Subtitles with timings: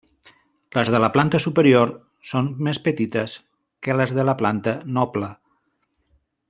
[0.77, 1.91] Les de la planta superior
[2.31, 3.37] són més petites
[3.89, 5.35] que les de la planta noble.